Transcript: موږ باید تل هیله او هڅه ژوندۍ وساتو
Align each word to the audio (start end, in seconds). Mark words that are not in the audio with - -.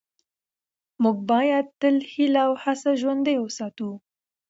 موږ 1.03 1.17
باید 1.31 1.65
تل 1.79 1.95
هیله 2.11 2.41
او 2.47 2.51
هڅه 2.63 2.89
ژوندۍ 3.01 3.35
وساتو 3.39 3.89